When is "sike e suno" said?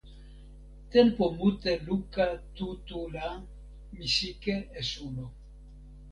4.15-5.25